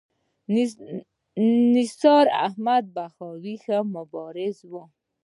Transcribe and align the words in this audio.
نثار 1.75 2.25
احمد 2.45 2.83
بهاوي 2.95 3.55
ښه 3.63 3.77
مبارز 3.95 4.57
و. 4.71 4.73